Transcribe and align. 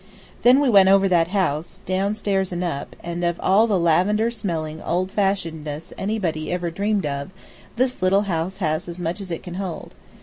Then 0.41 0.59
we 0.61 0.67
went 0.67 0.89
over 0.89 1.07
that 1.07 1.27
house, 1.27 1.79
down 1.85 2.15
stairs 2.15 2.51
and 2.51 2.63
up, 2.63 2.95
and 3.03 3.23
of 3.23 3.39
all 3.39 3.67
the 3.67 3.77
lavender 3.77 4.31
smelling 4.31 4.81
old 4.81 5.11
fashionedness 5.11 5.93
anybody 5.95 6.51
ever 6.51 6.71
dreamed 6.71 7.05
of, 7.05 7.29
this 7.75 8.01
little 8.01 8.23
house 8.23 8.57
has 8.57 8.87
as 8.87 8.99
much 8.99 9.21
as 9.21 9.29
it 9.29 9.43
can 9.43 9.53
hold. 9.61 9.93